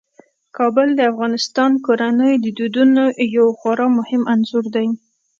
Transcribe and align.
کابل 0.57 0.87
د 0.95 0.99
افغان 1.11 1.71
کورنیو 1.85 2.41
د 2.43 2.47
دودونو 2.57 3.03
یو 3.35 3.47
خورا 3.59 3.87
مهم 3.97 4.21
عنصر 4.33 4.63
دی. 4.75 4.87